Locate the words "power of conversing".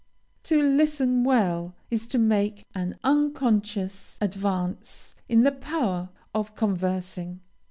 5.51-7.41